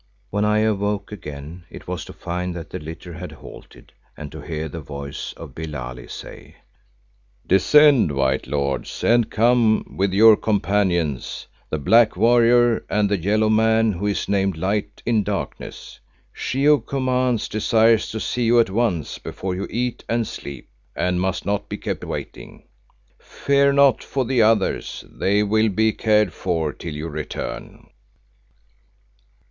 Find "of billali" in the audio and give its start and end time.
5.33-6.07